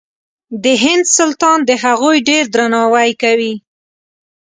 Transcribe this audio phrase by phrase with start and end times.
[0.63, 3.53] د هند سلطان د هغوی ډېر درناوی کوي.